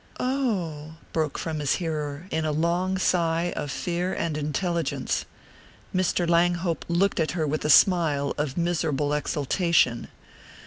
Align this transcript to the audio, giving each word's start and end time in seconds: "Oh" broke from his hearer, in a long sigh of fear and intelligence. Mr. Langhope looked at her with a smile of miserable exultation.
"Oh" 0.19 0.93
broke 1.13 1.37
from 1.37 1.59
his 1.59 1.73
hearer, 1.73 2.25
in 2.31 2.43
a 2.43 2.51
long 2.51 2.97
sigh 2.97 3.53
of 3.55 3.69
fear 3.69 4.15
and 4.15 4.35
intelligence. 4.35 5.25
Mr. 5.95 6.27
Langhope 6.27 6.85
looked 6.87 7.19
at 7.19 7.33
her 7.33 7.45
with 7.45 7.63
a 7.65 7.69
smile 7.69 8.33
of 8.35 8.57
miserable 8.57 9.13
exultation. 9.13 10.07